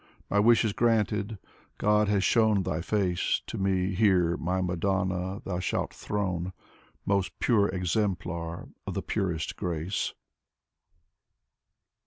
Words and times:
•.My 0.31 0.39
wish 0.39 0.65
is 0.65 0.73
granted: 0.73 1.37
God 1.77 2.07
has 2.07 2.23
shown 2.23 2.63
thy 2.63 2.81
face 2.81 3.43
To 3.45 3.59
me; 3.59 3.93
here, 3.93 4.35
my 4.35 4.59
Madonna, 4.59 5.43
thou 5.45 5.59
shalt 5.59 5.93
throne: 5.93 6.53
Most 7.05 7.39
pure 7.39 7.69
exemplar 7.69 8.69
of 8.87 8.95
the 8.95 9.03
purest 9.03 9.55
grace. 9.57 10.15